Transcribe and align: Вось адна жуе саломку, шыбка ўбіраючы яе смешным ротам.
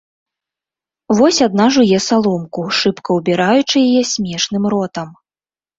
Вось 1.19 1.43
адна 1.47 1.67
жуе 1.77 1.99
саломку, 2.07 2.61
шыбка 2.81 3.09
ўбіраючы 3.21 3.75
яе 3.89 4.03
смешным 4.15 4.63
ротам. 4.75 5.19